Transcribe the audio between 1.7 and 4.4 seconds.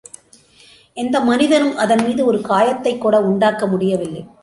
அதன்மீது ஒரு காயத்தைக் கூட உண்டாக்க முடியவில்லை.